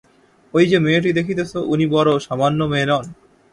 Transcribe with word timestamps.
ওই 0.53 0.65
যে 0.67 0.77
মেয়েটি 0.79 1.09
দেখিতেছ, 1.13 1.51
উনি 1.73 1.85
বড়ো 1.93 2.13
সামান্য 2.27 2.59
মেয়ে 2.71 2.87
নন। 2.89 3.05